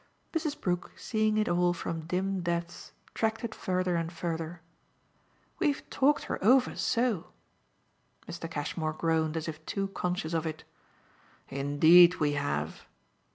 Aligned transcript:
Mrs. 0.33 0.59
Brook, 0.59 0.93
seeing 0.95 1.37
it 1.37 1.47
all 1.47 1.73
from 1.73 2.07
dim 2.07 2.41
depths, 2.41 2.91
tracked 3.13 3.43
it 3.43 3.53
further 3.53 3.95
and 3.95 4.11
further. 4.11 4.61
"We've 5.59 5.87
talked 5.91 6.23
her 6.23 6.43
over 6.43 6.75
so!" 6.75 7.27
Mr. 8.27 8.49
Cashmore 8.49 8.93
groaned 8.93 9.37
as 9.37 9.47
if 9.47 9.63
too 9.67 9.89
conscious 9.89 10.33
of 10.33 10.47
it. 10.47 10.63
"Indeed 11.49 12.15
we 12.15 12.31
have!" 12.33 12.87